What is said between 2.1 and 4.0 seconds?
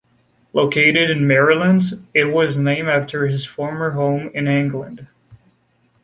it was named after his former